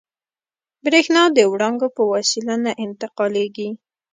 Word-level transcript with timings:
برېښنا 0.85 1.23
د 1.37 1.39
وړانګو 1.51 1.87
په 1.95 2.03
وسیله 2.13 2.55
نه 2.65 2.71
انتقالېږي. 2.85 3.69